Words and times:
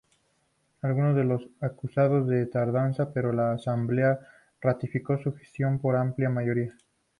Algunos 0.81 1.15
le 1.15 1.49
acusaron 1.63 2.25
de 2.27 2.47
tardanza, 2.47 3.13
pero 3.13 3.31
la 3.31 3.51
Asamblea 3.51 4.19
ratificó 4.59 5.19
su 5.19 5.31
gestión 5.35 5.77
por 5.77 5.95
amplia 5.95 6.27
mayoría. 6.27 6.73